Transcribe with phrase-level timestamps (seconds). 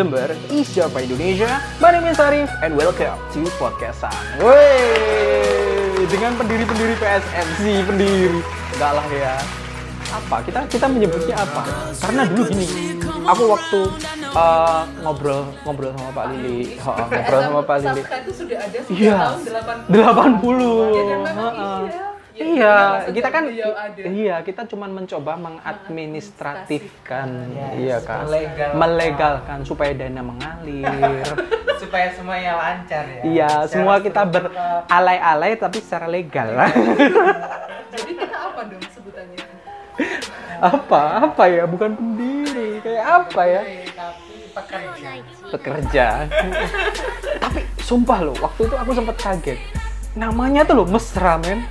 [0.00, 0.32] Jember,
[0.64, 1.60] Siapa Indonesia.
[1.76, 4.16] My name is Arif and welcome to Podcast Sang.
[4.40, 8.40] Wey, dengan pendiri-pendiri PSM sih pendiri.
[8.72, 9.36] Enggak lah ya.
[10.08, 10.40] Apa?
[10.40, 11.92] Kita kita menyebutnya apa?
[12.00, 12.96] Karena dulu gini,
[13.28, 13.80] aku waktu
[14.32, 18.00] uh, ngobrol ngobrol sama Pak Lili, oh, ngobrol sama Pak Lili.
[18.00, 19.20] itu sudah ada sejak Iya.
[19.20, 19.40] tahun
[19.84, 20.00] 80.
[20.00, 20.96] 80.
[20.96, 21.80] Ya, dan memang Heeh.
[21.92, 22.09] iya.
[22.40, 22.72] Ya, Iya,
[23.04, 24.00] sejak kita kan ada.
[24.08, 27.28] iya, kita cuma mencoba mengadministratifkan,
[27.76, 28.72] iya kan, Melegalkan.
[28.74, 31.20] melegalkan supaya dana mengalir.
[31.82, 33.20] supaya semuanya lancar ya.
[33.24, 36.48] iya, Secara semua kita beralay-alay tapi secara legal.
[37.92, 39.44] Jadi kita apa dong sebutannya?
[40.60, 41.02] apa?
[41.22, 41.64] Apa ya?
[41.64, 43.60] Bukan pendiri, kayak apa ya?
[43.90, 45.08] Tapi pekerja.
[45.52, 46.06] Pekerja.
[47.44, 49.60] tapi sumpah loh, waktu itu aku sempat kaget.
[50.12, 51.64] Namanya tuh loh mesra, men.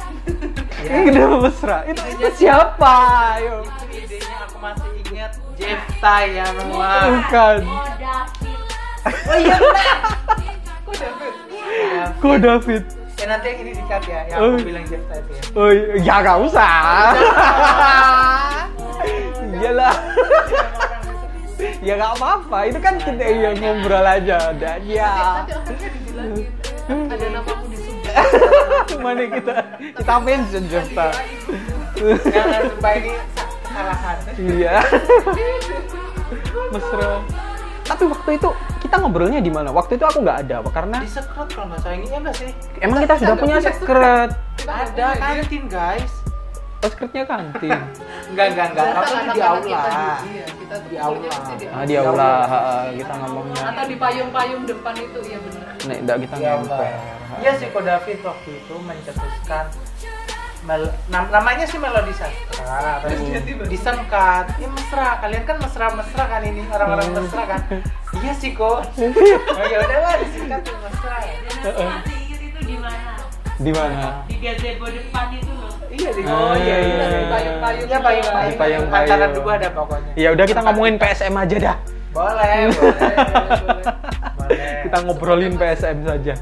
[0.80, 1.78] Ini kenapa mesra?
[1.86, 2.95] Itu, itu siapa?
[3.36, 3.56] Ayo.
[3.62, 7.02] Itu idenya aku masih ingat Jefta ya rumah.
[7.20, 7.58] Bukan.
[9.09, 9.98] Oh iya benar.
[10.86, 11.34] Kok David?
[11.70, 12.84] Ya, Kok David?
[13.20, 14.56] ya nanti yang ini dikat ya, yang Oh.
[14.56, 15.42] aku bilang Jefta itu ya.
[15.53, 16.72] Oh iya, ya nggak usah.
[19.59, 19.96] Iyalah.
[21.88, 22.58] ya nggak apa-apa.
[22.66, 24.56] Itu kan kita yang ngobrol aja.
[24.56, 25.44] Dan ya.
[26.88, 27.89] Ada namamu di sebelah.
[29.00, 29.54] Mana kita
[29.96, 31.08] kita mention Jefta.
[32.26, 33.12] Jangan supaya ini
[33.64, 34.18] kesalahan.
[34.38, 34.76] Iya.
[36.70, 37.10] Mesra.
[37.84, 38.50] Tapi waktu itu
[38.80, 39.74] kita ngobrolnya di mana?
[39.74, 42.50] Waktu itu aku nggak ada, karena Di sekret kalau nggak salah ini ya nggak sih?
[42.80, 43.58] emang kita sudah nggak punya.
[43.60, 46.14] Kita nggak Ada kantin guys.
[46.80, 47.76] Oh, secretnya kantin.
[48.32, 48.86] Enggak enggak enggak.
[48.88, 49.60] Aku tuh di aula.
[49.60, 51.28] Kita, di- iya, kita tuh Di aula.
[51.60, 52.32] di Ah, di aula
[52.96, 53.64] kita ngomongnya.
[53.68, 55.66] Atau di payung-payung depan itu, iya benar.
[55.84, 56.52] Nek, enggak kita aula.
[56.56, 56.92] ngemper.
[57.38, 59.66] Iya sih Ko David waktu itu mencetuskan
[60.61, 63.22] mel- nam- namanya sih melodi sastra terus
[63.63, 67.18] disengkat ya mesra kalian kan mesra-mesra kan ini orang-orang Hmm.
[67.22, 67.62] mesra kan
[68.18, 68.84] iya sih kok
[69.56, 71.63] oh ya udah lah disingkat tuh mesra ingat
[72.41, 73.13] itu di mana?
[73.56, 74.23] Di mana?
[74.25, 75.72] Di gazebo depan itu loh.
[75.89, 77.07] iya di oh iya iya Ah.
[77.07, 77.28] iya.
[77.29, 77.85] Payung-payung.
[77.85, 79.07] Iya, payung-payung Di payung-payung.
[79.07, 81.78] antara dua ada pokoknya Ya udah kita ngomongin PSM aja dah.
[82.09, 82.94] boleh boleh
[83.38, 83.84] boleh
[84.34, 86.34] boleh Kita ngobrolin PSM saja.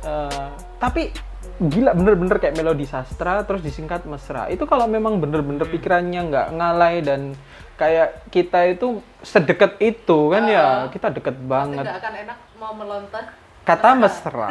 [0.00, 1.12] Eh, tapi
[1.58, 4.48] gila bener-bener kayak melodi sastra terus disingkat mesra.
[4.48, 7.36] Itu kalau memang bener-bener pikirannya nggak ngalai dan
[7.74, 13.24] kayak kita itu sedekat itu kan ya kita deket banget nggak akan enak mau melontar.
[13.60, 14.50] kata mesra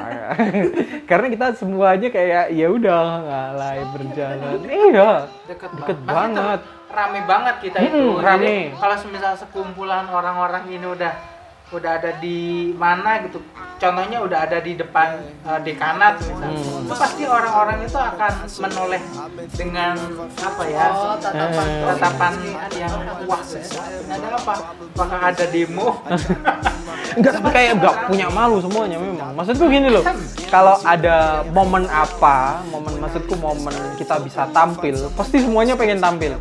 [1.10, 6.62] karena kita semuanya kayak ya udah ngalai berjalan iya deket, Deket banget.
[6.62, 6.62] banget.
[6.90, 8.58] Rame banget kita itu Mm-mm, Jadi, rame.
[8.74, 11.14] kalau semisal sekumpulan orang-orang ini udah
[11.70, 12.38] udah ada di
[12.74, 13.38] mana gitu
[13.78, 15.08] contohnya udah ada di depan
[15.46, 16.84] uh, dekanat misalnya Hmm.
[16.84, 19.02] itu pasti orang-orang itu akan menoleh
[19.54, 19.94] dengan
[20.36, 21.66] apa ya Oh, tatapan.
[21.70, 21.86] Eh.
[21.86, 22.34] tatapan
[22.74, 22.94] yang
[23.24, 23.42] wah
[24.10, 24.54] ada apa
[24.98, 25.88] apakah ada demo
[27.10, 29.34] Enggak, tapi kayak enggak punya malu semuanya memang.
[29.34, 30.06] Maksudku gini loh,
[30.46, 36.38] kalau ada momen apa, momen maksudku momen kita bisa tampil, pasti semuanya pengen tampil.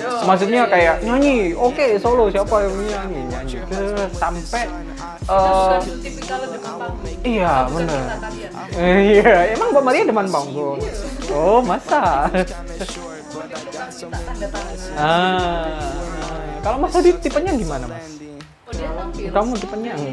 [0.00, 4.64] Maksudnya kayak nyanyi, oke solo siapa yang nyanyi nyanyi Terus sampai
[5.26, 5.84] panggung.
[7.22, 8.08] iya kalian.
[8.72, 10.78] Eh, Iya, emang Mbak Maria depan panggung.
[11.30, 12.26] Oh masa?
[14.42, 14.76] Tangan.
[14.96, 15.68] Ah,
[16.60, 18.06] kalau Mas Adi tipenya gimana Mas?
[18.66, 19.10] Oh.
[19.10, 20.06] Kamu tipenya Oh,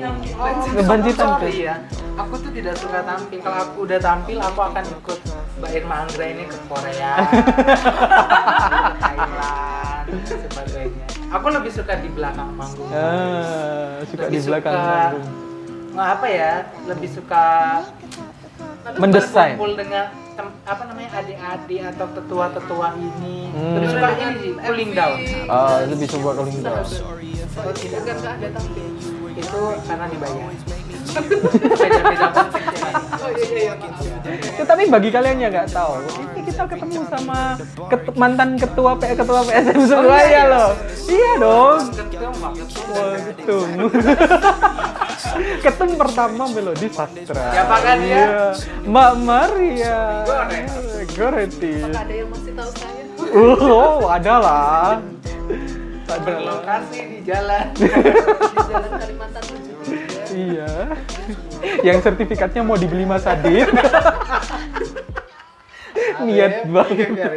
[0.73, 1.53] sorry tampil.
[1.55, 1.75] ya.
[2.17, 3.37] Aku tuh tidak suka tampil.
[3.39, 5.19] Kalau aku udah tampil, aku akan ikut
[5.57, 7.11] Mbak Irma Anggra ini ke Korea,
[8.97, 9.76] Thailand,
[10.09, 11.05] sebagainya.
[11.29, 12.89] Aku lebih suka di belakang panggung.
[12.89, 15.27] Ah, suka Lebih di belakang suka- panggung.
[15.89, 16.53] Nggak apa ya?
[16.85, 17.43] Lebih suka
[18.95, 19.53] Mendesain.
[19.53, 23.37] berkumpul dengan tem- apa namanya adik-adik atau tetua-tetua ini.
[23.51, 23.73] Hmm.
[23.75, 25.17] Lebih suka ini sih, cooling down.
[25.45, 26.85] Ah, lebih suka cooling down.
[27.57, 27.99] Oh, tidak.
[27.99, 28.87] Bukan nggak ada tampil.
[29.33, 30.51] Itu karena dibayar.
[31.17, 32.29] Beda-beda ya.
[33.17, 33.73] Oh iya iya iya.
[33.73, 34.57] maaf.
[34.57, 35.97] Ya, tapi bagi kalian yang nggak tahu,
[36.47, 37.39] kita ketemu sama
[37.91, 40.69] ket- mantan ketua P ketua PSM Surabaya loh.
[41.05, 41.79] Iya dong.
[42.37, 42.87] Pak, ketum.
[42.93, 43.69] Wah, ketum.
[45.59, 47.45] ketum pertama Melodi Sastra.
[47.51, 48.15] Siapa kan dia?
[48.15, 48.45] Iya.
[48.85, 49.99] Mbak Maria.
[50.23, 51.03] Goretti.
[51.13, 51.73] Goretti.
[51.81, 53.03] Apakah ada yang masih tahu saya?
[53.33, 54.89] Oh, ada lah.
[56.07, 57.89] Berlokasi di jalan Di
[58.63, 59.43] Jalan Kalimantan.
[60.31, 60.71] Iya.
[61.83, 63.67] Yang sertifikatnya mau dibeli Mas Adit.
[66.23, 67.09] Niat Arif, banget.
[67.13, 67.27] iya.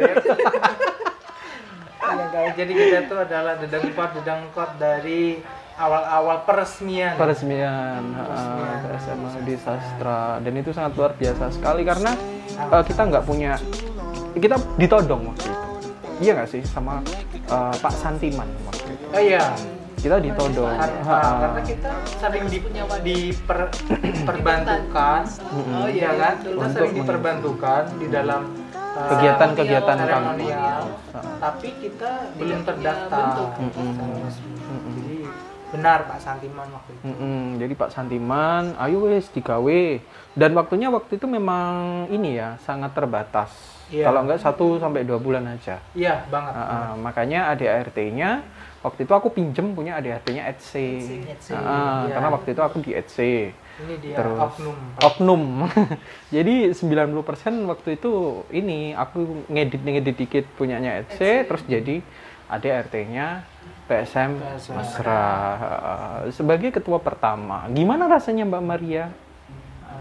[2.01, 5.39] Ya, guys, jadi kita tuh adalah dedengkot dedengkot dari
[5.81, 8.85] awal-awal peresmian peresmian Peresmian.
[8.85, 12.13] uh, SMA di sastra dan itu sangat luar biasa sekali karena
[12.69, 13.57] uh, kita nggak punya
[14.37, 15.59] kita ditodong waktu itu
[16.21, 17.01] iya nggak sih sama
[17.49, 19.45] uh, Pak Santiman waktu itu oh iya
[20.01, 21.31] kita ditodong karena, Ha, ha.
[21.39, 22.57] karena kita sering di,
[23.05, 23.59] diper,
[24.25, 25.21] perbantukan
[25.71, 26.33] Oh ya iya, kan?
[26.41, 27.83] kita sering diperbantukan.
[27.95, 28.41] di dalam
[28.73, 31.37] uh, Kegiatan-kegiatan seremonial, kampus.
[31.37, 33.25] tapi kita belum punya terdaftar.
[34.91, 35.17] jadi
[35.71, 37.03] benar Pak Santiman waktu itu.
[37.55, 39.83] Jadi Pak Santiman, ayo wes digawe.
[40.31, 41.71] Dan waktunya waktu itu memang
[42.09, 43.51] ini ya sangat terbatas.
[43.87, 44.07] Iya.
[44.07, 45.79] Kalau enggak satu sampai dua bulan aja.
[45.91, 48.43] iya banget Ah, ah, makanya ADART-nya
[48.81, 49.95] waktu itu aku pinjem punya
[51.51, 52.13] Ah, ah, iya.
[52.13, 53.17] Karena waktu itu aku di ETC.
[53.79, 55.43] ini dia Terus oknum oknum.
[56.35, 57.13] Jadi 90%
[57.65, 58.11] waktu itu
[58.51, 62.01] ini aku ngedit-ngedit dikit punyanya ETC terus jadi
[62.47, 63.47] ADART-nya
[63.85, 64.75] PSM PSM.
[64.75, 65.25] Mesra
[66.29, 67.65] sebagai ketua pertama.
[67.67, 69.05] Gimana rasanya Mbak Maria?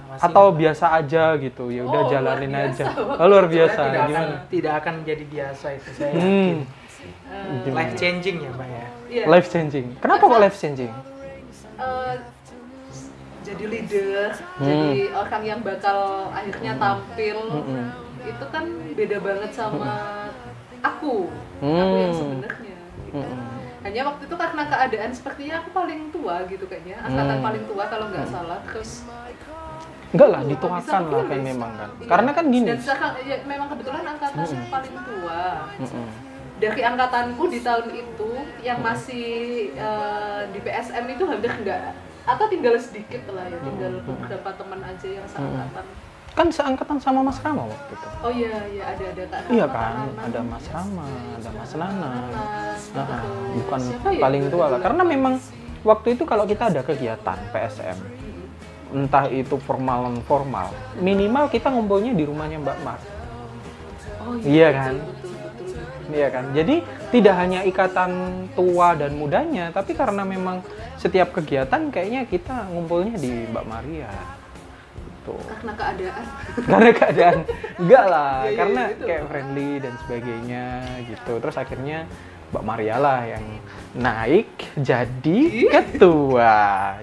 [0.08, 1.70] Masih- Atau biasa aja gitu?
[1.70, 2.84] Ya udah Oh, jalanin luar aja.
[3.22, 3.80] Oh, luar biasa.
[3.80, 6.18] tidak akan tidak akan menjadi biasa itu saya Hmm.
[6.18, 6.58] yakin
[7.30, 9.24] Eh, life changing ya Pak ya iya.
[9.26, 9.86] Life changing.
[9.98, 10.92] Kenapa kok life changing?
[11.76, 12.14] Eh,
[13.40, 14.62] jadi leader, Hmm.
[14.62, 15.98] jadi orang yang bakal
[16.30, 17.84] akhirnya tampil, Mm-mm.
[18.22, 19.92] itu kan beda banget sama
[20.80, 21.26] aku,
[21.58, 22.14] aku yang Hmm.
[22.14, 22.78] sebenarnya.
[23.00, 23.16] gitu.
[23.16, 23.48] Mm-mm.
[23.80, 27.46] Hanya waktu itu karena keadaan sepertinya aku paling tua gitu kayaknya, angkatan Hmm.
[27.48, 28.58] paling tua kalau nggak salah.
[28.68, 28.90] Terus
[30.10, 31.88] Enggak lah, dituakan lah kan memang kan.
[31.96, 32.08] Iya.
[32.10, 32.66] Karena kan gini.
[32.66, 35.42] Dan sekarang ya, memang kebetulan angkatan yang paling tua.
[35.78, 36.08] Mm-mm.
[36.60, 38.30] Dari angkatanku di tahun itu
[38.60, 39.28] yang masih
[39.72, 45.08] eh, di PSM itu hampir enggak atau tinggal sedikit lah ya, tinggal beberapa teman aja
[45.08, 45.84] yang seangkatan.
[46.30, 48.08] Kan seangkatan sama Mas Rama waktu itu.
[48.20, 50.22] Oh iya, iya ada ada Kak Iya Rama, kan, Nana.
[50.22, 52.10] ada Mas Rama, ada Mas Nana.
[52.30, 53.14] Nanas, Ah, gitu.
[53.56, 54.78] bukan ya paling tua lah.
[54.78, 55.34] Karena memang
[55.82, 57.98] waktu itu kalau kita ada kegiatan PSM,
[58.92, 60.68] entah itu formal non formal,
[61.00, 63.00] minimal kita ngumpulnya di rumahnya Mbak Mar.
[64.20, 64.94] Oh Iya betul, kan?
[65.02, 65.29] Betul.
[66.10, 66.44] Iya kan?
[66.52, 68.10] Jadi tidak hanya ikatan
[68.52, 70.62] tua dan mudanya, tapi karena memang
[70.96, 74.10] setiap kegiatan kayaknya kita ngumpulnya di Mbak Maria.
[75.20, 75.34] Gitu.
[75.36, 76.24] Karena keadaan.
[76.64, 77.38] karena keadaan
[77.82, 79.04] enggak lah Iya, iya, karena gitu.
[79.04, 80.64] kayak friendly dan sebagainya
[81.06, 81.98] gitu terus akhirnya
[82.50, 83.44] Mbak Maria lah yang
[83.92, 86.58] naik jadi ketua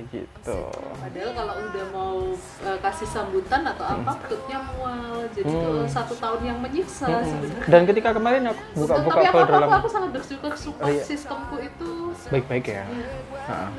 [0.10, 0.60] gitu
[0.98, 2.16] Padahal kalau udah mau
[2.62, 5.24] eh, kasih sambutan atau apa, perutnya mual.
[5.30, 5.64] Jadi Hmm.
[5.64, 7.24] tuh satu tahun yang menyiksa Mm-mm.
[7.26, 7.64] sebenarnya.
[7.66, 10.90] dan ketika kemarin aku buka-buka Tapi aku, folder aku, dalam aku sangat bersyukur support Oh,
[10.90, 11.04] iya.
[11.06, 11.92] sistemku itu
[12.28, 13.08] baik-baik ya Iya.
[13.46, 13.70] Heeh.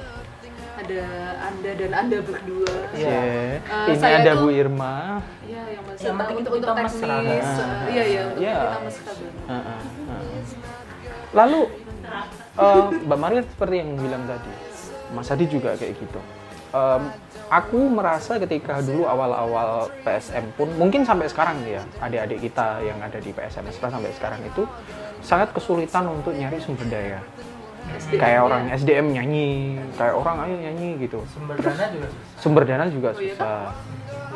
[0.79, 1.03] ada
[1.43, 2.75] anda dan anda berdua.
[2.93, 3.11] Iya.
[3.11, 3.59] Cie.
[3.59, 6.95] Eh, ini saya ada tuh- Bu Irma Iya, yang masih Yang penting untuk untuk teknis.
[7.89, 8.59] Iya, iya, untuk Iya.
[8.63, 9.35] kita mesra banget.
[9.49, 10.43] Heeh, heeh.
[11.33, 11.61] Lalu
[12.59, 14.53] eh, Mbak Maria seperti yang bilang tadi
[15.09, 16.21] Mas Adi juga kayak gitu.
[16.69, 17.03] Em,
[17.49, 23.17] aku merasa ketika dulu awal-awal PSM pun mungkin sampai sekarang ya adik-adik kita yang ada
[23.17, 24.69] di PSM Mesra sampai sekarang itu
[25.25, 27.21] sangat kesulitan untuk nyari sumber daya.
[27.89, 28.45] SDM, kayak ya.
[28.45, 29.49] orang SDM nyanyi
[29.97, 31.25] kayak orang ayo nyanyi gitu.
[31.33, 32.37] Sumber dana juga susah.
[32.37, 33.73] sumber dana juga Oh, iya susah.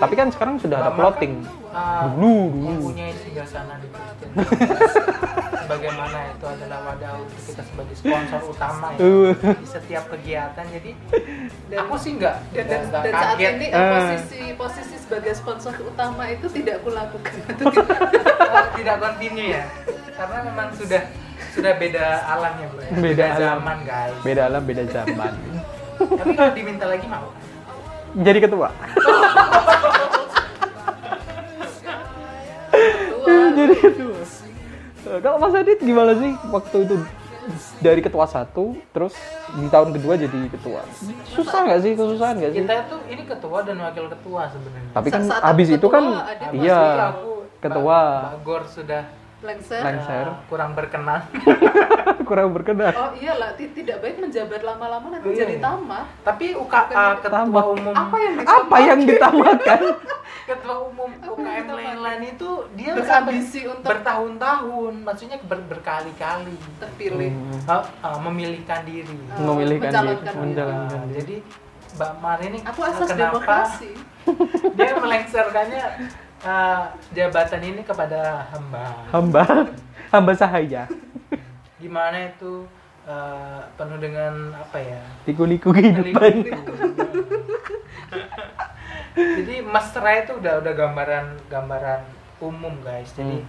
[0.00, 1.35] tapi kan sekarang sudah ada plotting.
[1.69, 2.87] kan, ah, dulu dulu.
[2.97, 3.88] singgah sana di
[5.75, 9.33] Kristen bagaimana itu adalah wadah untuk kita sebagai sponsor utama ya Uh.
[9.35, 10.91] di setiap kegiatan jadi
[11.75, 13.81] aku sih nggak Dan, dan, nggak dan saat kaget ini Eh.
[13.89, 17.33] posisi posisi sebagai sponsor utama itu tidak kulakukan.
[17.51, 17.99] Itu tidak.
[18.43, 19.64] eh, tidak continue ya
[20.12, 21.02] karena memang sudah
[21.50, 22.93] sudah beda alam ya bro ya.
[22.95, 23.41] Beda alam.
[23.59, 25.33] zaman guys beda alam beda zaman
[26.19, 27.29] tapi kalau diminta lagi mau
[28.14, 28.69] jadi ketua
[32.73, 33.52] Tua.
[33.52, 34.22] jadi ketua
[35.19, 36.97] kalau Mas Adit gimana sih waktu itu?
[37.83, 39.19] Dari ketua satu terus
[39.52, 40.87] di tahun kedua jadi ketua.
[41.26, 41.92] Susah nggak sih?
[41.92, 42.62] Kesusahan nggak sih?
[42.62, 44.90] Kita tuh ini ketua dan wakil ketua sebenarnya.
[44.95, 46.04] Tapi kan habis aku itu kan
[46.54, 46.81] iya
[47.59, 47.83] ketua.
[47.90, 49.02] Mbak- Mbak Gor sudah
[49.42, 49.82] Lengser.
[49.82, 50.25] Lengser.
[50.25, 51.26] uh, kurang berkenan
[52.28, 55.64] kurang berkenan Oh iyalah, ti- tidak baik menjabat lama-lama nanti Iya, jadi iya.
[55.64, 56.06] tamat.
[56.22, 56.87] tapi UKA
[57.18, 57.64] ketua Tamat.
[57.68, 59.80] umum Apa yang apa yang ditamakan
[60.49, 67.30] ketua umum UKM lain-lain itu dia Berambisi untuk- bertahun-tahun maksudnya ber- berkali-kali terpilih?
[67.66, 71.37] uh, uh, memilihkan diri Uh, memilihkan diri menjalankan Nah, diri jadi
[71.92, 73.90] Mbak Mar ini Aku uh, asas kenapa demokrasi.
[74.78, 75.82] dia melengserkannya
[76.42, 78.84] uh, jabatan ini kepada hamba.
[79.11, 79.44] Hamba?
[80.12, 80.87] Hamba sahaya
[81.82, 82.62] gimana itu
[83.11, 85.02] uh, penuh dengan apa ya?
[85.26, 86.14] Liku-liku kehidupan.
[86.14, 86.72] Liku-liku.
[89.18, 92.00] jadi mesra itu udah udah gambaran gambaran
[92.38, 93.11] umum guys.
[93.18, 93.42] Jadi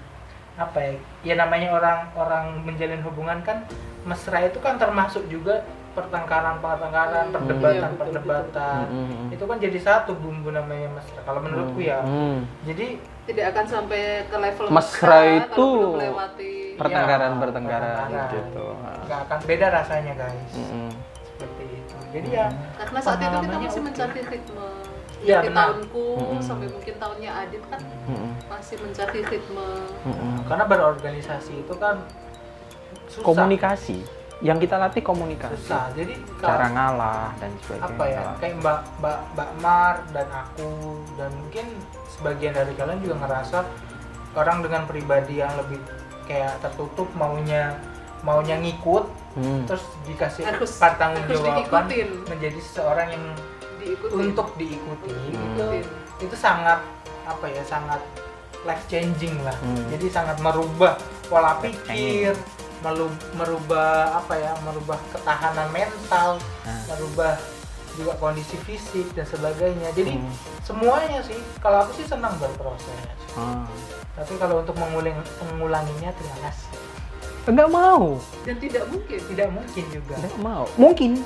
[0.57, 0.93] apa ya?
[1.21, 3.69] Ya namanya orang orang menjalin hubungan kan
[4.09, 5.62] mesra itu kan termasuk juga
[5.93, 8.21] pertengkaran pertengkaran Hmm, perdebatan iya, betul.
[8.83, 9.27] Hmm, hmm.
[9.29, 12.43] itu kan jadi satu bumbu namanya mesra kalau menurutku ya Hmm.
[12.63, 12.88] jadi
[13.23, 18.35] Tidak akan sampai ke level Mesra itu kalau belum melewati pertengkaran Iya, pertengkaran pertengkaran.
[18.35, 18.65] gitu
[19.00, 20.89] nggak akan beda rasanya guys Mm-mm.
[21.23, 24.69] seperti itu jadi ya Karena saat itu kita masih mencari ritme.
[25.23, 25.55] Iya, Di benar.
[25.71, 26.41] tahunku Mm-mm.
[26.43, 28.31] sampai mungkin tahunnya Adit kan Mm-mm.
[28.45, 29.69] masih mencari ritme.
[30.03, 30.33] Mm-mm.
[30.43, 31.95] karena berorganisasi itu kan
[33.07, 34.03] susah komunikasi
[34.43, 39.17] yang kita latih komunikasi susah jadi cara ngalah dan sebagainya apa ya kayak mbak mbak
[39.33, 40.69] mbak Mar dan aku
[41.15, 41.65] dan mungkin
[42.09, 43.63] sebagian dari kalian juga ngerasa
[44.35, 45.79] orang dengan pribadi yang lebih
[46.25, 47.73] kayak tertutup maunya
[48.21, 49.65] maunya ngikut Hmm.
[49.65, 51.89] terus dikasih Harus- pertanggung jawaban
[52.23, 53.25] menjadi seseorang yang
[53.81, 54.13] Diikuti.
[54.13, 55.33] untuk diikuti Hmm.
[55.50, 55.65] itu
[56.21, 56.77] itu sangat
[57.25, 57.97] apa ya sangat
[58.62, 59.89] life changing lah Hmm.
[59.89, 62.38] jadi sangat merubah pola pikir
[63.34, 66.82] merubah apa ya merubah ketahanan mental Nah.
[66.90, 67.40] merubah
[67.94, 70.34] juga kondisi fisik dan sebagainya jadi Hmm.
[70.60, 72.98] semuanya sih kalau aku sih senang berproses
[73.32, 73.63] Ah.
[74.13, 75.16] tapi kalau untuk mengulang
[75.48, 76.70] mengulanginya terima kasih
[77.44, 79.20] Enggak mau, Dan tidak mungkin.
[79.20, 80.63] tidak mungkin juga enggak mau.
[80.74, 81.20] Mungkin,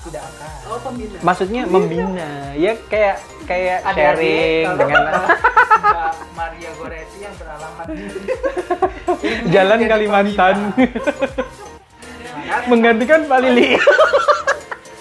[0.00, 1.18] tidak akan Oh pembina.
[1.20, 5.02] maksudnya membina, ya kayak kayak sharing dengan
[5.82, 8.04] Mbak Maria Goretti yang beralamat di
[9.54, 10.56] Jalan Kalimantan
[12.70, 13.78] menggantikan Pak Lili.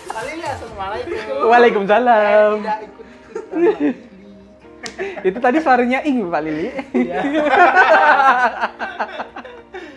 [0.07, 1.49] Kali ini assalamualaikum.
[1.49, 2.51] Waalaikumsalam.
[2.61, 3.05] Tidak ikut
[5.27, 6.69] Itu tadi suaranya Ing Pak Lili.
[6.93, 7.19] Iya.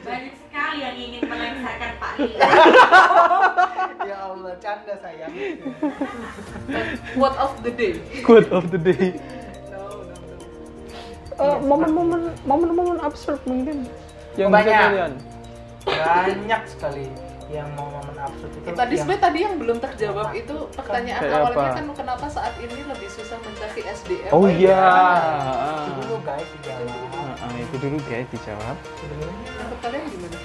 [0.04, 2.36] Banyak sekali yang ingin melengsarkan Pak Lili.
[4.04, 5.32] ya Allah, canda sayang.
[7.12, 7.92] Quote of the day.
[8.24, 9.12] Quote of the day.
[11.34, 13.90] Eh, momen-momen momen-momen absurd mungkin
[14.34, 14.80] yang Banyak.
[14.84, 15.12] kalian.
[15.84, 17.06] Banyak sekali
[17.46, 18.66] yang mau momen absurd itu.
[18.66, 21.76] Tadi yang- sebenarnya tadi yang belum terjawab itu pertanyaan Kayak awalnya apa?
[21.76, 24.32] kan kenapa saat ini lebih susah mencari SDM?
[24.32, 24.74] Oh iya.
[24.74, 25.76] iya.
[25.76, 26.88] itu dulu guys dijawab.
[27.14, 28.76] Ah, ah, itu dulu guys dijawab.
[28.96, 30.38] Sebenarnya Menurut kalian gimana?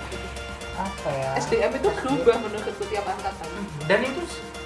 [0.79, 1.29] apa ya?
[1.36, 3.48] SDM itu berubah menurut setiap angkatan.
[3.84, 4.22] Dan itu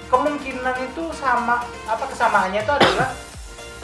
[0.06, 3.10] kemungkinan itu sama apa kesamaannya itu adalah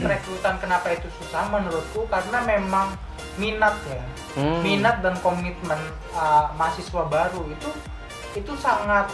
[0.00, 2.94] rekrutan kenapa itu susah menurutku karena memang
[3.36, 4.02] minat ya.
[4.32, 4.62] Hmm.
[4.62, 5.78] minat dan komitmen
[6.12, 7.70] uh, mahasiswa baru itu
[8.32, 9.10] itu sangat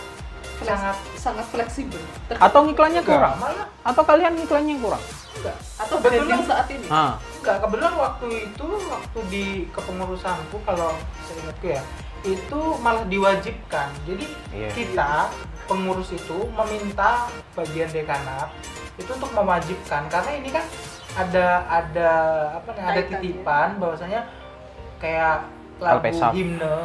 [0.57, 2.01] Fleks- sangat sangat fleksibel.
[2.27, 3.37] Ter- Atau ngiklannya kurang?
[3.37, 5.05] malah Atau kalian ngiklannya kurang?
[5.37, 6.87] enggak atau Kebetulan- saat ini.
[6.89, 7.21] Ah.
[7.37, 11.83] enggak kebetulan waktu itu waktu di kepengurusanku kalau saya ingatku ya
[12.25, 14.69] itu malah diwajibkan jadi Iya.
[14.73, 15.29] kita
[15.65, 18.49] pengurus itu meminta bagian dekanat
[18.97, 20.65] itu untuk mewajibkan karena ini kan
[21.17, 22.11] ada ada
[22.55, 24.21] apa namanya ada titipan bahwasanya
[24.97, 26.33] kayak lagu Alpesaf.
[26.33, 26.79] himne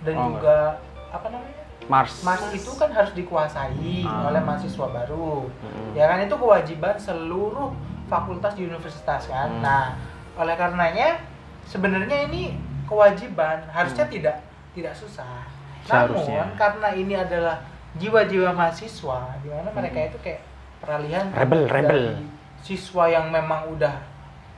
[0.00, 1.54] dan Oh, juga apa namanya
[1.86, 2.18] Mars.
[2.20, 4.26] Mas itu kan harus dikuasai Ah.
[4.26, 5.46] oleh mahasiswa baru.
[5.46, 5.94] Mm-mm.
[5.94, 7.70] Ya kan itu kewajiban seluruh
[8.06, 9.48] fakultas di universitas kan.
[9.48, 9.62] Hmm.
[9.62, 9.94] Nah,
[10.34, 11.22] oleh karenanya
[11.62, 14.42] sebenarnya ini kewajiban harusnya tidak
[14.74, 15.46] tidak susah.
[15.46, 15.86] Hmm.
[15.86, 16.42] Seharusnya.
[16.42, 17.56] Namun karena ini adalah
[17.94, 20.42] jiwa-jiwa mahasiswa di mana mereka itu kayak
[20.78, 21.38] peralihan Hmm.
[21.38, 22.02] Rebel, dari rebel.
[22.60, 23.94] Siswa yang memang udah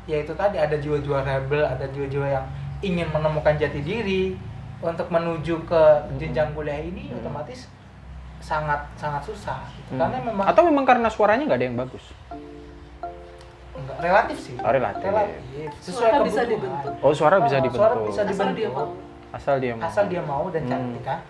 [0.04, 2.46] ya itu tadi ada jiwa-jiwa rebel, ada jiwa-jiwa yang
[2.80, 4.38] ingin menemukan jati diri
[4.78, 5.82] untuk menuju ke
[6.16, 7.18] jenjang kuliah ini Hmm.
[7.18, 7.66] otomatis
[8.38, 9.92] sangat sangat susah gitu.
[9.92, 10.00] Hmm.
[10.00, 12.04] karena memang Atau memang karena suaranya nggak ada yang bagus?
[13.74, 15.06] enggak relatif sih Oh, relatif.
[15.80, 16.48] sesuai Suara bisa kebutuhan.
[16.48, 16.92] dibentuk.
[17.00, 17.80] Oh, suara bisa Oh, dibentuk.
[17.80, 18.88] suara bisa Asal dibentuk dia mau.
[19.28, 19.82] Asal dia mau.
[19.84, 20.70] asal dia mau dan Hmm.
[20.72, 21.20] cantik kan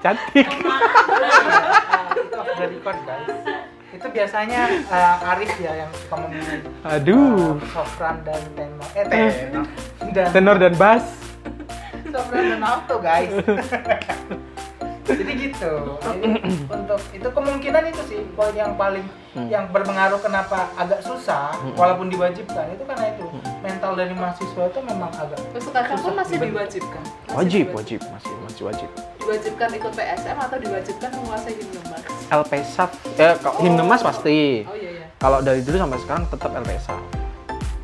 [0.00, 0.48] Cantik.
[0.48, 0.80] Ah,
[2.10, 3.28] itu off the record guys
[4.00, 7.52] itu biasanya eh, Arif ya yang suka memilih Aduh.
[7.54, 9.66] eh, sopran dan tenor eh tenor
[10.10, 11.04] dan Tenor dan bass.
[12.06, 13.28] sopran dan alto guys
[15.06, 16.26] jadi gitu jadi
[16.66, 19.46] untuk itu kemungkinan itu sih poin yang paling Hmm.
[19.46, 21.70] yang berpengaruh kenapa agak susah Hmm.
[21.74, 23.22] walaupun diwajibkan itu karena itu
[23.62, 26.50] mental dari mahasiswa itu memang agak Terus sekarang pun Susah masih dibentuk.
[26.50, 27.02] diwajibkan.
[27.06, 28.88] Masih Wajib, diwajib- wajib, masih masih wajib.
[29.20, 32.19] Diwajibkan ikut PSM atau diwajibkan menguasai himne Mars?
[32.30, 34.62] LPSAF, eh kalau himne mas pasti.
[34.62, 35.06] Oh iya iya.
[35.18, 37.00] Kalau dari dulu sampai sekarang tetap LPSAF.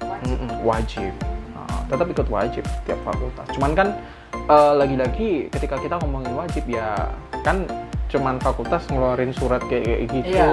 [0.01, 0.25] Wajib.
[0.25, 1.13] Mm-mm, wajib.
[1.53, 3.47] Nah, tetap ikut wajib tiap fakultas.
[3.53, 3.89] Cuman kan
[4.33, 6.95] eh, lagi-lagi ketika kita ngomongin wajib ya
[7.43, 7.67] kan
[8.07, 10.47] cuman fakultas ngeluarin surat kayak, kayak gitu Iya.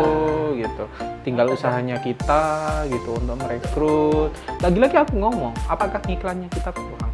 [0.58, 0.84] gitu.
[1.22, 2.42] Tinggal usahanya kita
[2.88, 4.32] gitu untuk merekrut.
[4.60, 7.14] Lagi-lagi aku ngomong, apakah iklannya kita kurang?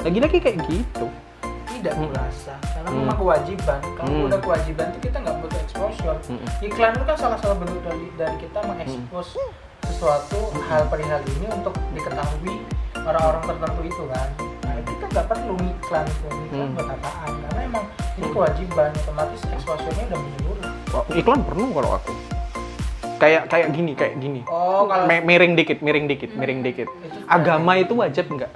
[0.00, 1.08] Lagi-lagi kayak gitu.
[1.70, 2.12] tidak Hmm.
[2.12, 2.98] merasa karena Hmm.
[3.00, 4.26] memang kewajiban kalau Hmm.
[4.28, 5.36] udah kewajiban itu kita nggak
[6.00, 6.48] Mm-mm.
[6.62, 9.28] iklan itu kan salah satu bentuk dari dari kita mengekspos
[9.82, 12.54] sesuatu hal perihal ini untuk diketahui
[12.96, 14.28] orang-orang tertentu itu kan
[14.60, 16.74] nah itu kita nggak perlu iklan itu iklan Hmm.
[16.74, 22.12] buat apaan karena emang ini kewajiban otomatis exposure-nya udah menyeluruh Wah, iklan perlu kalau aku.
[23.16, 24.40] Kayak kayak gini, kayak gini.
[24.44, 26.88] oh kalau Mi- miring dikit, miring dikit, miring dikit.
[27.26, 28.50] Agama itu wajib nggak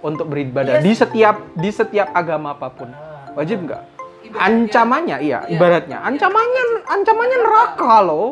[0.00, 2.88] untuk beribadah Iya di setiap di setiap agama apa pun?
[2.88, 3.99] Nah, Wajib nggak?
[4.32, 5.56] Ancamannya iya Iya.
[5.56, 5.98] ibaratnya.
[6.02, 8.30] Ancamannya ancamannya neraka loh.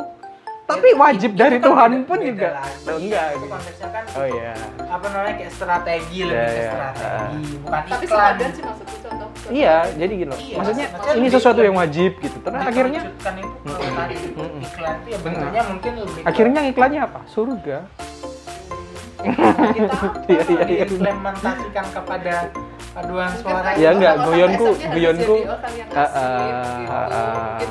[0.69, 2.61] Tapi wajib dari Itu kan Tuhan pun juga.
[2.85, 3.87] Oh, enggak Itu gitu.
[3.89, 4.53] kan oh iya.
[4.85, 6.69] apa namanya kayak strategi lebih Iya, ke iya.
[6.69, 10.37] strategi bukan tapi iklan sih maksudku contoh iya jadi gitu loh.
[10.39, 12.37] Iya, maksudnya maksudnya ini sesuatu yang wajib gitu.
[12.37, 13.01] Terus akhirnya?
[13.01, 17.21] iklan itu ya bentuknya mungkin lebih akhirnya iklannya apa?
[17.27, 17.79] Surga
[19.19, 19.95] kita
[20.25, 20.65] Iya, iya, iya.
[20.85, 22.35] diimplementasikan kepada
[22.93, 23.97] paduan suara Iya, itu.
[23.97, 25.49] enggak, guyonku- guyonku, Mungkin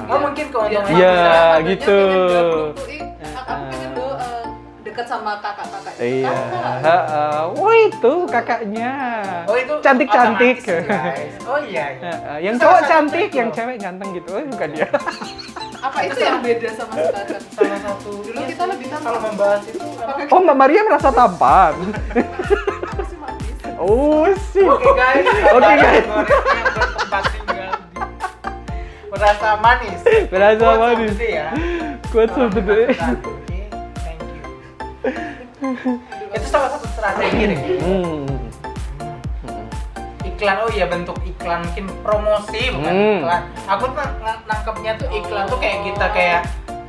[0.08, 2.00] Oh, mungkin keuntungannya Iya, adanya gitu.
[3.38, 4.44] aku Ah, pengen lo eh,
[4.84, 6.04] deket sama kakak-kakak itu.
[6.20, 6.34] iya
[7.50, 8.92] wah itu kakaknya
[9.48, 10.58] Oh itu cantik cantik.
[11.48, 11.86] Oh iya.
[11.94, 12.04] iya.
[12.04, 14.88] Heeh, yang cowok cantik yang cewek ganteng gitu oh, bukan dia
[15.78, 17.42] Apa itu yang beda sama sekarang?
[17.54, 18.12] Salah satu.
[18.22, 19.02] Dulu kita lebih tahu.
[19.04, 19.80] kalau membahas itu
[20.28, 23.54] oh mbak Maria merasa tampan Aku sih manis.
[23.78, 25.26] oh sih Oke guys.
[25.56, 26.06] Oke, guys.
[27.30, 27.74] Tinggal
[29.08, 30.00] merasa manis.
[30.28, 31.14] Merasa manis.
[31.18, 31.48] ya.
[32.60, 33.60] day Oke,
[34.02, 34.44] thank you.
[36.38, 37.60] Itu salah satu strategi deh.
[37.82, 38.47] hmm.
[40.38, 43.18] Iklan, oh iya bentuk iklan mungkin promosi bukan Hmm.
[43.20, 43.42] iklan.
[43.68, 46.42] Aku tuh ng- nangkepnya tuh iklan tuh kayak kita kayak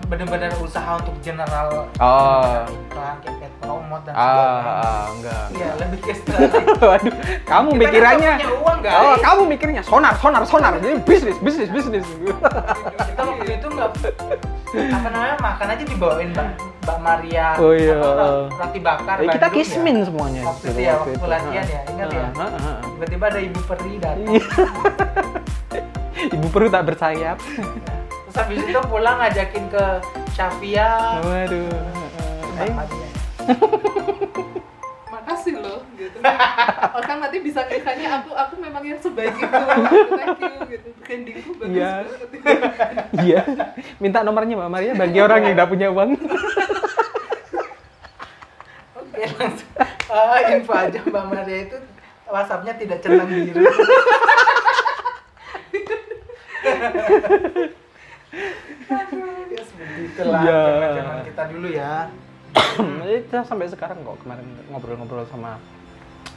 [0.05, 2.65] bener-bener usaha untuk general Oh.
[2.67, 4.73] iklan kayak pet promote dan ah, sebagainya.
[4.75, 6.73] ah, enggak Iya, lebih ke strategi.
[6.79, 8.97] Waduh, kamu Kita kan mikirannya punya uang, guys.
[8.99, 10.73] Oh, kamu mikirnya sonar, sonar, sonar.
[10.77, 12.05] Jadi bisnis, bisnis, bisnis.
[12.99, 13.91] kita waktu itu nggak
[14.69, 16.49] apa namanya makan aja dibawain mbak
[16.89, 18.01] mbak Maria Oh, iya.
[18.49, 20.05] roti bakar Eh, kita Bandung kismin ya.
[20.09, 20.41] semuanya.
[20.43, 22.27] waktu itu ya waktu latihan ya ingat ya
[22.89, 24.45] tiba-tiba ada ibu peri datang Iya.
[26.29, 27.39] Ibu perut tak bersayap.
[27.39, 29.85] terus habis itu pulang ngajakin ke
[30.33, 31.71] Shafia Waduh.
[32.59, 33.09] Maria.
[35.09, 36.19] Makasih loh gitu.
[36.91, 39.47] Orang nanti bisa ngiranya aku aku memang yang sebaik itu.
[39.47, 40.89] Thank you gitu.
[40.99, 41.93] Brandingku bagus Iya.
[42.03, 42.29] banget.
[43.25, 43.41] Iya.
[43.97, 46.11] Minta nomornya Mbak Maria bagi orang yang tidak punya uang.
[49.19, 49.71] Oke langsung
[50.09, 51.77] Ah, info aja mbak Maria itu
[52.25, 53.61] WhatsAppnya tidak centang biru.
[58.89, 60.61] Ya begitulah Iya.
[60.95, 61.93] zaman kita dulu ya.
[62.79, 65.59] Jadi kita sampai sekarang kok kemarin ngobrol-ngobrol sama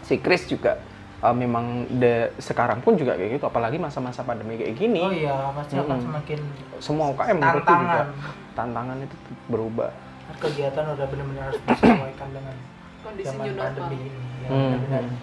[0.04, 0.78] si Chris juga
[1.22, 5.02] eh, memang de, sekarang pun juga kayak gitu apalagi masa-masa pandemi kayak gini.
[5.02, 6.06] Oh iya pasti akan Mm-mm.
[6.08, 6.40] semakin
[6.80, 8.08] semua UKM berarti juga tantangan.
[8.52, 9.16] tantangan itu
[9.48, 9.92] berubah
[10.38, 12.56] kegiatan udah benar-benar harus disesuaikan dengan
[13.02, 13.66] Kondisi zaman new normal.
[13.66, 15.04] pandemi ini ya, Hmm, benar-benar.
[15.04, 15.20] hmm.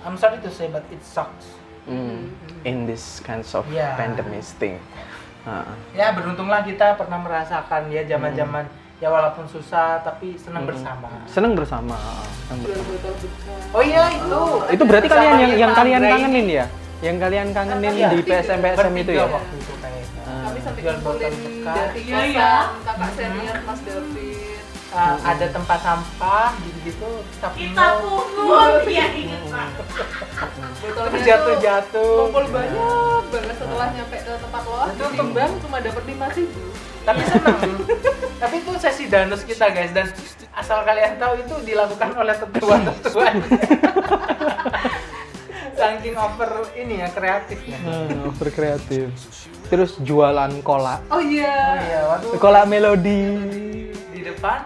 [0.00, 2.28] I'm sorry to say but it sucks Hmm,
[2.62, 3.96] in this kinds of Iya.
[3.96, 4.76] pandemic thing
[5.42, 9.00] Ah, ya beruntunglah kita pernah merasakan ya zaman-zaman Hmm.
[9.00, 10.76] ya walaupun susah tapi senang Mm-mm.
[10.76, 11.96] bersama seneng bersama
[12.44, 13.72] seneng Jual bersama.
[13.72, 16.66] oh iya itu itu berarti kalian yang yang kalian kangenin ya
[16.98, 19.72] yang kalian kangenin Iya, di PSM PSM itu Bertiga ya waktu itu.
[20.58, 21.76] Kami sampai Jual botol kumpulin bekas.
[21.78, 22.52] dari Iya, kosan iya.
[22.82, 24.36] kakak senior Mas David.
[24.88, 29.68] Uh, ada tempat sampah gitu-gitu kita Kita pungut pungut ya inget pak.
[30.80, 34.88] Botolnya jatuh-jatuh tuh kumpul banyak banget setelah nyampe ke tempat loas.
[34.90, 36.62] Itu Timbang cuma dapat lima ribu.
[37.00, 37.60] tapi seneng
[38.36, 40.12] tapi itu sesi danus kita guys dan
[40.52, 43.26] asal kalian tahu itu dilakukan oleh tetua-tetua
[45.74, 49.08] saking over ini ya kreatifnya Hmm, over kreatif
[49.68, 51.52] terus jualan kola Oh iya.
[51.52, 53.20] oh iya waduh kola melodi
[54.10, 54.64] di depan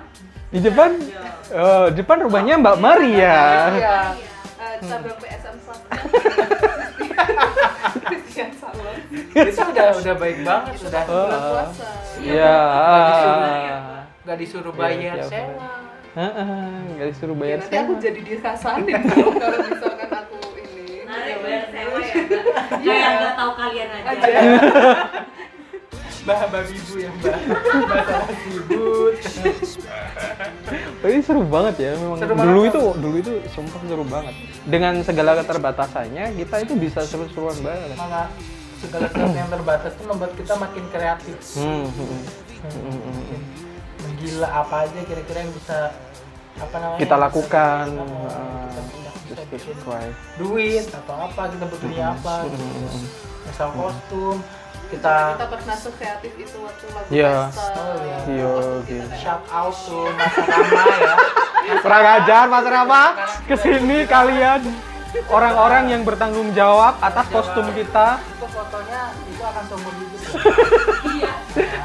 [0.49, 0.91] di depan
[1.53, 3.37] oh di depan rumahnya Mbak Maria
[3.73, 3.99] iya
[4.63, 5.91] Eh, cabang PSM Sastra.
[8.03, 8.97] Christian Salon.
[9.11, 11.51] itu udah udah baik banget Itu udah pas bulan Oh.
[11.51, 11.89] puasa.
[12.17, 12.57] Iya.
[14.23, 15.71] nggak disuruh Iya, bayar iya, sewa
[16.13, 16.47] Heeh,
[16.95, 18.01] nggak disuruh Ya, bayar nanti aku sewa.
[18.01, 20.37] jadi dikasarin dong kalau misalkan aku
[21.53, 22.15] bayar sewa ya.
[22.85, 24.09] Kayak nggak tahu kalian aja.
[24.09, 24.29] Aja.
[26.23, 28.01] mbah mbah ibu ya mbah mbah
[28.39, 29.15] sibut
[31.03, 32.71] Tapi seru banget ya, memang Seru dulu banget.
[32.71, 34.35] itu dulu itu sumpah seru banget.
[34.65, 37.99] Dengan segala keterbatasannya, kita itu bisa seru-seruan banget.
[37.99, 38.31] malah
[38.79, 42.23] segala sesuatu yang terbatas itu membuat kita makin kreatif Hmm, hmm, hmm.
[42.63, 43.41] Hmm, makin
[44.01, 45.79] menggila apa aja kira-kira yang bisa
[46.57, 49.02] apa namanya Kita lakukan, kita-
[50.39, 52.57] duit atau apa kita butuhnya apa gitu.
[52.57, 53.05] Hmm.
[53.43, 54.37] misal kostum
[54.89, 57.49] kita Kita pernah sekreatif itu waktu lagu Iya.
[57.49, 57.65] pesta.
[57.75, 58.19] Oh, iya.
[58.23, 59.07] Iya, kita gitu.
[59.09, 61.15] kayak- shout out to Mas Rama ya
[61.83, 63.03] Kurang ajar Mas Rama,
[63.47, 64.61] ke sini kalian
[65.29, 68.19] orang-orang yang bertanggung jawab atas kostum kita.
[68.19, 70.33] itu fotonya itu akan seumur hidup ya.
[71.09, 71.33] Iya.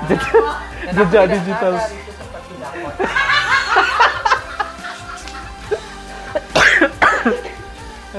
[0.08, 0.44] Jejak
[0.90, 1.74] tidak digital.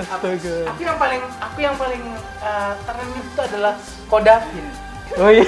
[0.01, 0.09] Itu.
[0.09, 0.55] Astaga.
[0.69, 2.03] Aku yang paling aku yang paling
[2.39, 3.75] uh, terenyuh itu adalah
[4.07, 4.67] Kodavin.
[5.17, 5.47] Oh iya.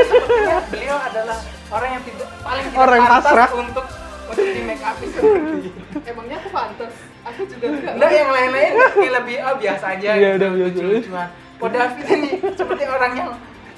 [0.00, 3.48] Sepertinya beliau adalah orang yang tidak paling tidak Orang pantas pasrah.
[3.52, 3.86] untuk
[4.26, 5.18] untuk di make up ini.
[6.04, 6.92] Emangnya aku pantas?
[7.22, 7.92] Aku juga enggak.
[7.94, 10.68] Enggak yang lain-lain kayak lebih oh biasa aja Iya, gitu, udah biasa.
[10.70, 11.28] lucu-lucuan.
[11.58, 13.30] Kodavin ini seperti orang yang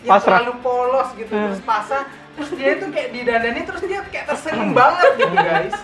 [0.03, 0.39] yang Pasrah.
[0.39, 1.47] terlalu polos gitu Hmm.
[1.49, 5.77] terus pasrah terus dia itu kayak didandani terus dia kayak tersenyum banget gitu guys.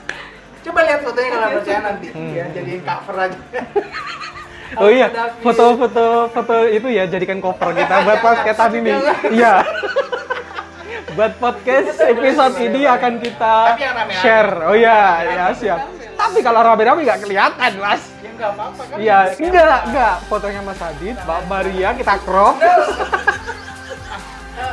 [0.61, 2.33] Coba lihat fotonya kalau percaya nanti Hmm.
[2.33, 3.39] ya jadiin cover aja.
[4.77, 5.09] Oh iya,
[5.41, 8.93] foto-foto foto itu ya jadikan cover kita buat podcast ini.
[8.93, 9.17] jangan.
[9.33, 9.55] Iya.
[11.17, 13.75] Buat podcast episode ini akan kita
[14.15, 14.55] share.
[14.63, 15.89] Oh iya, ya siap.
[16.15, 18.07] Tapi kalau rame-rame nggak kelihatan, Mas.
[18.21, 18.97] Ya enggak apa-apa kan.
[19.01, 20.15] Iya, enggak, enggak.
[20.29, 22.55] Fotonya Mas Adit, Mbak Maria kita crop.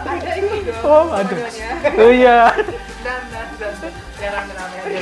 [0.05, 0.83] Ada ini dong.
[0.83, 1.69] Oh, namanya.
[1.97, 2.39] Oh iya.
[2.99, 5.01] dan dan dan ya rame-rame aja.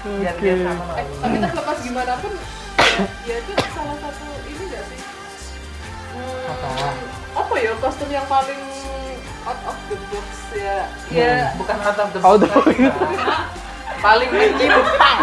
[0.00, 4.82] Biar dia sama Eh, tapi terlepas gimana pun ya, ya itu salah satu ini gak
[4.84, 5.00] sih?
[6.10, 6.68] Hmm, Apa?
[7.36, 8.62] Apa ya kostum yang paling
[9.44, 10.90] out of the box ya?
[11.08, 12.94] Ya bukan out of the Out of- box, Mbak.
[13.98, 15.18] paling menyimpang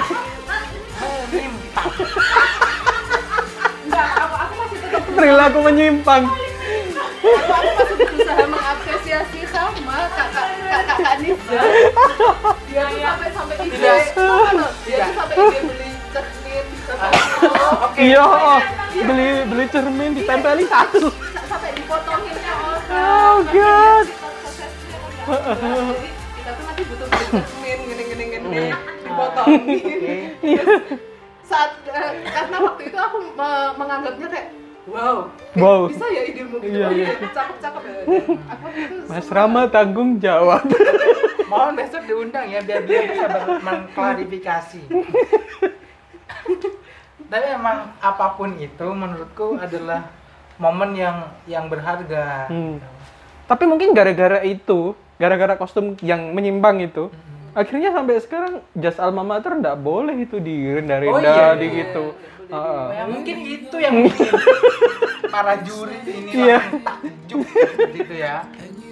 [1.32, 1.90] menyimpang
[3.86, 6.24] enggak, aku, aku masih tetap Perilaku menyimpang.
[6.26, 9.40] aku, masih berusaha mengapresiasi
[10.98, 11.60] kak Nisa.
[12.66, 13.78] Dia tuh sampai sampai ide?
[13.78, 14.46] Dia tuh
[15.14, 16.66] sampai ide beli cermin,
[17.76, 18.60] oke Iya, oh,
[18.96, 21.08] beli beli cermin ditempelin satu.
[21.46, 22.82] sampai dipotonginnya orang.
[22.88, 24.06] Oh, Tapi God.
[26.36, 28.26] kita tuh nanti butuh beli cermin gini gini
[29.06, 30.30] dipotongin.
[31.42, 34.48] Saat eh, karena waktu itu aku me- menganggapnya kayak
[34.86, 35.18] wow,
[35.54, 35.82] Wow.
[35.88, 36.72] bisa ya idemu gitu.
[36.72, 37.08] Iya, Oh, iya.
[37.28, 37.94] Cakep-cakep ya.
[37.96, 38.06] Dan
[38.46, 40.64] Aku waktu itu Mas Rama tanggung jawab.
[41.46, 43.30] mohon besok diundang ya biar dia bisa
[43.62, 44.82] mengklarifikasi
[47.26, 50.10] tapi emang apa pun itu menurutku adalah
[50.58, 52.82] momen yang yang berharga Hmm.
[53.46, 57.14] Tapi mungkin gara-gara itu, gara-gara kostum yang menyimpang itu,
[57.54, 61.22] akhirnya sampai sekarang jas alma mater nggak boleh itu Oh, iya, direnda-renda
[61.54, 61.78] di iya.
[61.86, 62.18] gitu.
[62.48, 62.88] Ah.
[62.92, 64.30] ya mungkin itu yang bikin
[65.28, 66.58] para juri ini Iya.
[66.60, 68.36] langsung takjub seperti itu ya.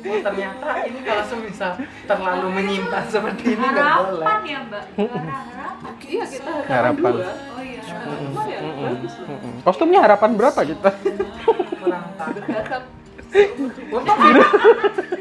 [0.03, 1.71] Oh, ternyata ini kalau semisal
[2.03, 4.25] terlalu menyimpang seperti ini nggak boleh.
[4.25, 6.67] harapan ya mbak Suara harapan Iya kita harapan.
[6.67, 7.11] Harapan.
[7.13, 7.31] dua.
[7.31, 7.81] oh iya
[8.75, 9.13] bagus.
[9.23, 9.53] Mm-mm.
[9.61, 10.89] Kostumnya harapan berapa kita?
[11.77, 12.81] Kurang tahu.
[13.91, 14.19] Untung,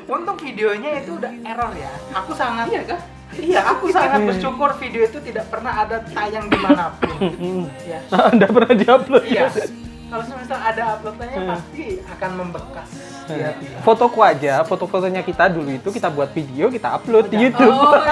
[0.07, 1.91] untung videonya itu udah error ya.
[2.15, 3.01] Aku sangat iya kah?
[3.41, 7.17] Iya, aku sangat bersyukur video itu tidak pernah ada tayang di mana pun.
[7.91, 8.01] ya.
[8.13, 9.25] Anda pernah diupload?
[9.25, 9.49] Iya.
[10.13, 12.89] Kalau semisal ada uploadannya pasti akan membekas.
[13.33, 13.51] Iya.
[13.81, 17.73] Fotoku aja, foto-fotonya kita dulu itu kita buat video, kita upload di YouTube.
[17.73, 17.97] Oh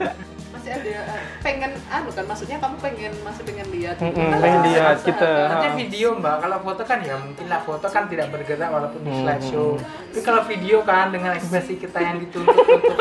[0.00, 0.12] iya.
[0.52, 1.71] Masih ada eh, pengen
[2.02, 3.94] anu kan maksudnya kamu pengen masih pengen lihat.
[3.96, 4.10] gitu.
[4.10, 5.30] Mm-mm, Kan pengen lihat kita.
[5.48, 9.08] Nanti video mbak, kalau foto kan ya mungkin lah foto kan tidak bergerak walaupun di
[9.08, 9.20] Hmm.
[9.22, 9.70] slideshow.
[9.78, 12.98] Tapi kalau video kan dengan ekspresi kita yang dituntut untuk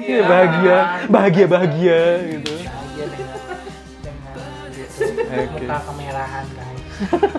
[0.00, 2.00] Iya, bahagia, bahagia, bahagia
[2.32, 2.54] gitu.
[2.58, 3.38] bahagia dengan
[4.00, 5.46] dengan gitu, Oke.
[5.56, 6.82] muka kemerahan guys.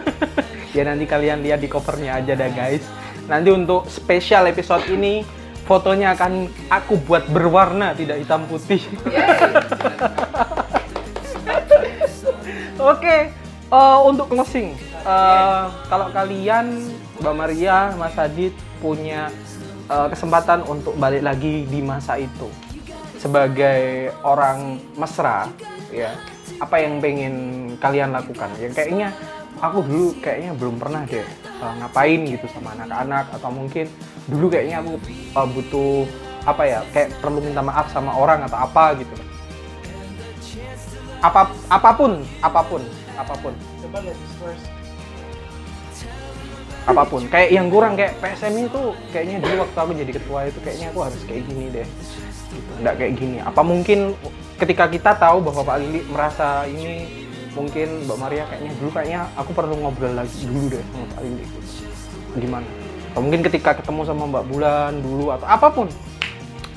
[0.70, 2.86] Ya nanti kalian lihat di covernya aja dah guys.
[3.26, 5.26] Nanti untuk spesial episode ini
[5.69, 8.82] fotonya akan aku buat berwarna tidak hitam putih.
[12.82, 13.29] Oke,
[13.69, 14.73] eh, untuk closing,
[15.05, 16.89] eh, kalau kalian
[17.21, 19.29] Mbak Maria, Mas Adit punya
[19.86, 22.49] eh, kesempatan untuk balik lagi di masa itu
[23.19, 25.51] sebagai orang mesra,
[25.93, 26.17] ya
[26.58, 27.36] apa yang pengen
[27.77, 28.49] kalian lakukan?
[28.58, 29.13] Yang kayaknya
[29.60, 33.86] aku dulu kayaknya belum pernah deh eh, ngapain gitu sama anak-anak atau mungkin
[34.30, 35.94] dulu kayaknya aku eh, butuh
[36.48, 39.13] apa ya kayak perlu minta maaf sama orang atau apa gitu.
[41.20, 42.82] Apa apa pun apa pun
[43.20, 43.54] apa pun.
[43.84, 44.00] Coba
[46.89, 47.22] apa pun.
[47.30, 51.00] Kayak yang kurang kayak PSM itu kayaknya dulu waktu aku jadi ketua itu kayaknya aku
[51.06, 51.88] harus kayak gini deh.
[52.50, 53.38] Gitu nggak kayak gini.
[53.44, 54.15] Apa mungkin
[54.58, 59.52] ketika kita tahu bahwa Pak Lili merasa ini mungkin Mbak Maria kayaknya dulu kayaknya aku
[59.52, 61.44] perlu ngobrol lagi dulu deh sama Pak Lili.
[61.44, 61.60] Gitu.
[62.38, 62.79] gimana
[63.10, 65.88] atau mungkin ketika ketemu sama Mbak Bulan dulu atau apa pun.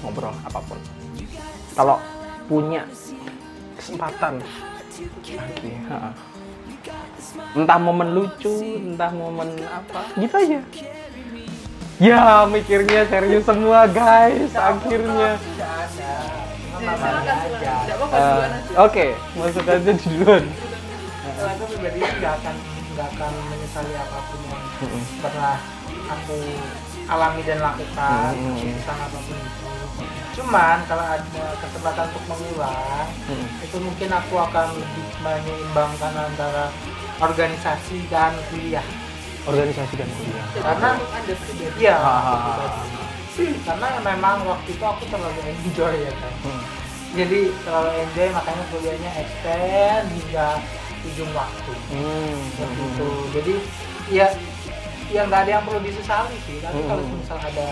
[0.00, 0.78] Ngobrol apa pun.
[1.76, 1.96] Kalau
[2.48, 2.88] punya
[3.76, 4.40] kesempatan.
[5.32, 6.12] Lagi ha.
[7.56, 10.60] entah momen lucu entah momen apa gitu aja.
[12.02, 15.38] Ya mikirnya serius semua guys akhirnya.
[15.38, 16.12] Aja.
[18.74, 19.06] oke
[19.38, 20.44] masuk aja di duluan.
[21.22, 22.54] Kalau aku pribadi nggak akan
[22.92, 24.62] nggak akan menyesali apa pun yang
[25.22, 25.56] pernah
[26.14, 26.38] aku
[27.04, 28.54] alami dan lakukan Hmm.
[28.54, 29.70] keputusan apa pun itu
[30.32, 33.46] cuman kalau ada kesempatan untuk mengulang Hmm.
[33.60, 36.64] itu mungkin aku akan lebih menyeimbangkan antara
[37.18, 38.84] organisasi dan kuliah
[39.44, 42.84] organisasi dan kuliah Karena- pribadi iya Ah, ah, ah.
[43.62, 46.62] karena memang waktu itu aku terlalu enjoy ya kan Hmm.
[47.12, 50.48] jadi terlalu enjoy makanya kuliahnya extend hingga
[51.02, 52.38] ujung waktu Hmm.
[52.52, 53.54] seperti itu jadi
[54.08, 54.26] ya
[55.12, 56.88] ya nggak ada yang perlu disesali sih tapi Hmm.
[56.88, 57.66] kalau misal ada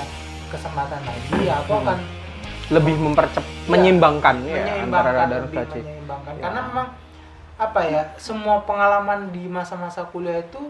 [0.47, 1.83] kesempatan lagi ya aku Hmm.
[1.83, 1.99] akan
[2.71, 6.43] lebih mempercep Iya, menyeimbangkan ya antara radar lebih organisasi menyeimbangkan Ya.
[6.45, 6.89] karena memang
[7.57, 10.63] apa ya semua pengalaman di masa-masa kuliah itu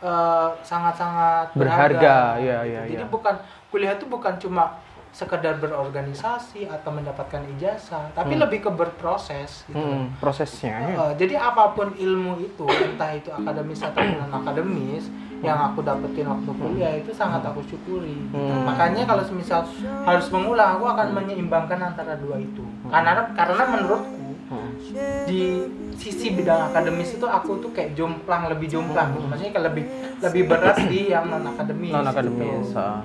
[0.00, 2.44] eh, sangat-sangat Berharga, gitu.
[2.44, 3.08] iya, iya, jadi iya.
[3.08, 3.34] bukan
[3.66, 4.76] kuliah itu bukan cuma
[5.10, 8.42] sekedar berorganisasi atau mendapatkan ijazah tapi Hmm.
[8.44, 10.94] lebih ke berproses gitu Hmm, prosesnya ya.
[11.00, 15.08] Eh, jadi apa pun ilmu itu, entah itu akademis atau non akademis,
[15.44, 18.16] yang aku dapetin waktu kuliah itu sangat aku syukuri.
[18.32, 18.64] Hmm.
[18.64, 19.60] Makanya kalau semisal
[20.02, 22.64] harus mengulang, aku akan menyeimbangkan antara dua itu.
[22.88, 24.76] Karena karena menurutku Hmm.
[25.24, 29.24] di sisi bidang akademis itu aku tuh kayak jomplang lebih jomplang gitu.
[29.24, 29.84] Maksudnya kayak lebih
[30.20, 31.88] lebih berat di yang non akademis.
[31.90, 32.76] non akademis Gitu.
[32.76, 33.00] ah.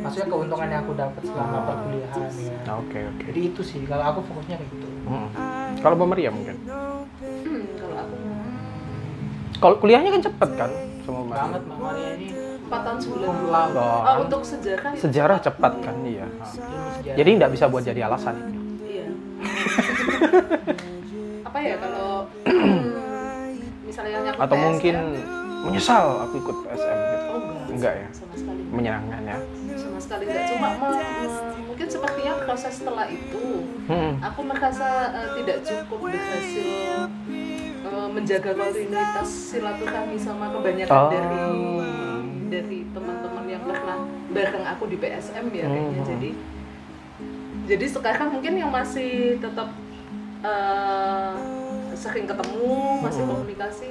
[0.00, 2.56] Maksudnya keuntungan yang aku dapat selama perkuliahan ya.
[2.64, 4.86] Ah, oke oke Jadi itu sih kalau aku fokusnya kayak gitu.
[5.04, 5.28] Hmm.
[5.78, 6.56] kalau Mbak Maria mungkin
[7.18, 7.62] Hmm,
[9.58, 10.70] kalau kuliahnya kan cepet kan
[11.02, 12.26] sama Mbak Banget Mbak Maria ini
[12.68, 13.68] 4 tahun sebulan.
[13.72, 14.00] Oh.
[14.02, 16.44] Ah, untuk sejarah itu sejarah cepat kan iya Ah.
[16.44, 17.16] sejarah.
[17.16, 18.36] jadi nggak bisa buat jadi alasan
[18.80, 19.06] Iya.
[21.42, 22.28] apa ya kalau
[23.88, 24.96] misalnya atau PSM, mungkin
[25.60, 28.08] menyesal aku ikut PSM gitu oh enggak, Enggak ya?
[28.12, 29.38] sama sekali menyenangkan ya
[29.74, 33.44] sama sekali enggak cuma me- mungkin sepertinya proses setelah itu
[33.88, 34.12] Hmm.
[34.20, 37.08] aku merasa eh, tidak cukup berhasil
[37.98, 41.10] eh, menjaga kontinuitas silaturahmi sama kebanyakan Oh.
[41.10, 41.42] dari
[42.48, 46.08] dari teman-teman yang pernah bareng aku di PSM ya kayaknya Hmm.
[46.08, 46.30] jadi
[47.66, 49.68] jadi sekarang mungkin yang masih tetap
[50.40, 51.32] eh,
[51.92, 53.30] sering ketemu masih Hmm.
[53.34, 53.90] komunikasi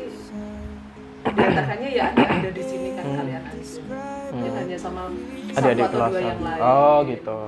[1.27, 3.17] di antaranya ya ada ada di sini kan Hmm.
[3.19, 3.81] kalian aja
[4.27, 4.41] Hmm.
[4.41, 5.01] ya hanya sama
[5.49, 7.39] satu adik-adik atau dua yang lain oh gitu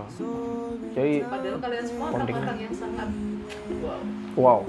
[0.89, 2.36] jadi padahal kalian semua Bonding.
[2.36, 3.10] orang yang sangat
[3.80, 4.02] wow
[4.36, 4.60] wow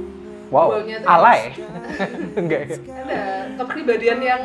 [0.51, 0.69] wow
[1.05, 1.55] alay
[2.41, 3.21] enggak ya ada
[3.57, 4.43] kepribadian yang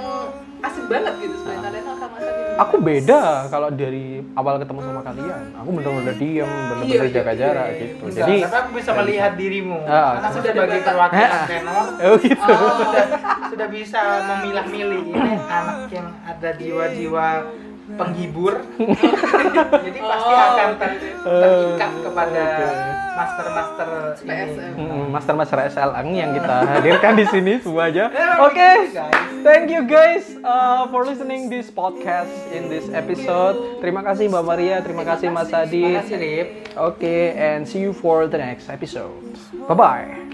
[0.57, 5.41] asik banget gitu supaya kalian akan masakin aku beda kalau dari awal ketemu sama kalian
[5.53, 7.79] aku bener-bener diem bener-bener Iya, iya, jaga iya, jarak iya.
[7.81, 9.77] gitu jadi tapi aku bisa melihat dirimu.
[9.83, 9.91] Ah.
[10.15, 10.87] Karena aku Sudah sebagai bakat.
[10.87, 11.45] perwakilan Ah.
[11.45, 12.71] tenor oh gitu Oh.
[12.79, 13.05] sudah
[13.45, 17.27] sudah bisa memilah-milih ini anak yang ada jiwa-jiwa
[17.87, 18.65] penghibur.
[19.85, 22.67] Jadi pasti Oh, akan ter- terikat kepada oke.
[23.15, 24.27] master-master ini.
[24.27, 24.71] PSM.
[24.75, 28.09] Hmm, master-master SLN yang kita hadirkan di sini semuanya.
[28.09, 29.13] Ya, Oke, begitu, guys.
[29.41, 33.55] thank you guys uh, for listening this podcast in this episode.
[33.79, 35.85] Terima kasih Mbak Maria, terima kasih Mas Adi.
[35.85, 36.47] Terima kasih, Rip.
[36.75, 39.13] Oke, and see you for the next episode.
[39.63, 40.24] Bye bye.